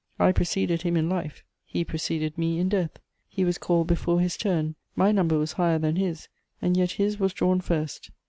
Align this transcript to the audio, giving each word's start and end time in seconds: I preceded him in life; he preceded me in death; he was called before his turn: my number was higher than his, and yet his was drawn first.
I 0.17 0.31
preceded 0.31 0.81
him 0.81 0.97
in 0.97 1.09
life; 1.09 1.43
he 1.63 1.85
preceded 1.85 2.35
me 2.35 2.57
in 2.57 2.69
death; 2.69 2.97
he 3.29 3.45
was 3.45 3.59
called 3.59 3.85
before 3.85 4.19
his 4.19 4.35
turn: 4.35 4.73
my 4.95 5.11
number 5.11 5.37
was 5.37 5.51
higher 5.51 5.77
than 5.77 5.95
his, 5.95 6.27
and 6.59 6.75
yet 6.75 6.93
his 6.93 7.19
was 7.19 7.33
drawn 7.33 7.61
first. 7.61 8.09